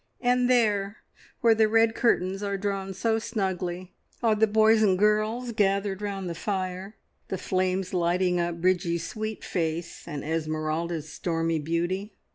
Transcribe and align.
And 0.19 0.49
there, 0.49 0.97
where 1.41 1.53
the 1.53 1.67
red 1.69 1.93
curtains 1.93 2.41
are 2.41 2.57
drawn 2.57 2.91
so 2.95 3.19
snugly, 3.19 3.93
are 4.23 4.33
the 4.33 4.47
boys 4.47 4.81
and 4.81 4.97
girls 4.97 5.51
gathered 5.51 6.01
round 6.01 6.27
the 6.27 6.33
fire, 6.33 6.95
the 7.27 7.37
flames 7.37 7.93
lighting 7.93 8.39
up 8.39 8.59
Bridgie's 8.61 9.05
sweet 9.05 9.43
face 9.43 10.07
and 10.07 10.23
Esmeralda's 10.23 11.07
stormy 11.13 11.59
beauty? 11.59 12.15